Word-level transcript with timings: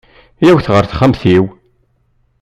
Iyyawet 0.41 0.71
ɣer 0.73 0.83
texxamt-iw. 0.85 1.45